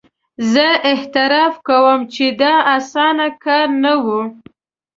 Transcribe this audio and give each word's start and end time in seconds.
زه 0.51 0.67
اعتراف 0.91 1.53
کوم 1.67 1.99
چې 2.13 2.25
دا 2.41 2.53
اسانه 2.75 3.27
کار 3.43 3.67
نه 3.83 3.93
وو. 4.03 4.21